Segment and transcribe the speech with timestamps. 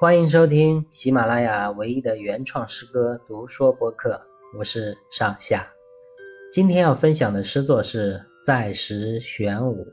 [0.00, 4.18] 欢迎收听喜马拉雅唯一的原创诗歌读说播客，
[4.58, 5.70] 我是上下。
[6.50, 9.84] 今天要分享的诗作是《在时玄武》。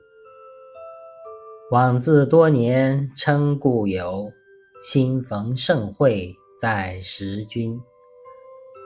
[1.71, 4.31] 往自多年称故友，
[4.81, 7.77] 新逢盛会在时君。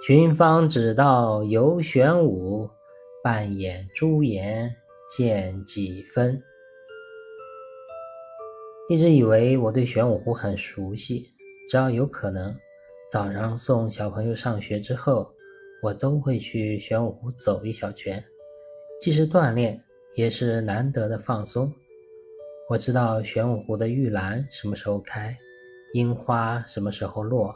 [0.07, 2.67] 寻芳指道游玄武，
[3.23, 4.67] 半掩朱颜
[5.15, 6.41] 见几分。
[8.89, 11.31] 一直以为我对玄武湖很熟悉，
[11.69, 12.53] 只要有可能，
[13.09, 15.31] 早上送小朋友上学之后，
[15.81, 18.21] 我都会去玄武湖走一小圈，
[19.01, 19.81] 既是锻炼，
[20.15, 21.71] 也是难得的放松。
[22.69, 25.37] 我知道玄武湖的玉兰什么时候开，
[25.93, 27.55] 樱花什么时候落，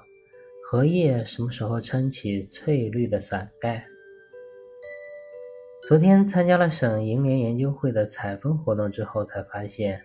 [0.66, 3.86] 荷叶什么时候撑起翠绿的伞盖。
[5.86, 10.02] 昨天参加了省楹联研究会的采风活动之后，才发现。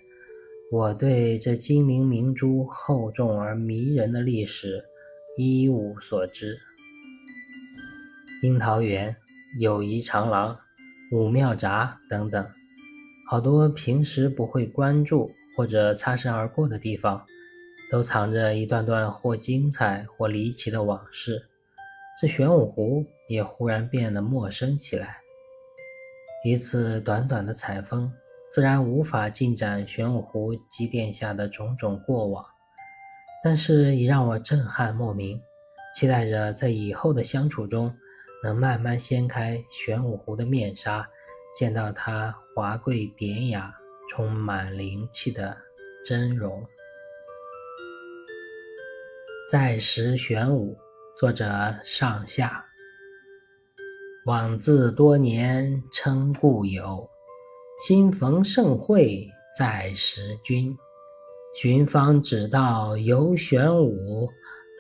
[0.73, 4.81] 我对这精灵明珠厚重而迷人的历史
[5.37, 6.57] 一无所知。
[8.45, 9.17] 樱桃园、
[9.59, 10.57] 友谊长廊、
[11.11, 12.49] 武庙闸等等，
[13.29, 17.27] 好多平时不会关注或者擦身而过的地方，
[17.91, 21.49] 都藏着一段段或精彩或离奇的往事。
[22.23, 25.17] 这玄武湖也忽然变得陌生起来。
[26.45, 28.13] 一次短短的采风。
[28.53, 32.45] 自然无法进展玄武湖积淀下的种种过往，
[33.45, 35.41] 但是已让我震撼莫名，
[35.95, 37.95] 期待着在以后的相处中，
[38.43, 41.09] 能慢慢掀开玄武湖的面纱，
[41.57, 43.73] 见到它华贵典雅、
[44.09, 45.57] 充满灵气的
[46.05, 46.67] 真容。
[49.49, 50.77] 在时玄武，
[51.17, 52.67] 作者上下。
[54.27, 57.09] 往自多年称故友。
[57.81, 60.77] 新逢盛会在识君，
[61.55, 64.29] 寻芳只道游玄武，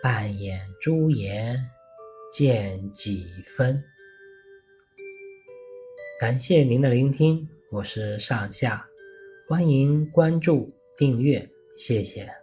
[0.02, 1.56] 半掩朱颜
[2.30, 3.82] 见几分。
[6.20, 8.86] 感谢您的聆听，我是上下，
[9.48, 12.39] 欢迎关注订阅，谢谢。